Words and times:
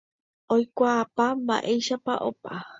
oikuaápa 0.55 1.25
ma'éichapa 1.47 2.13
opa 2.29 2.53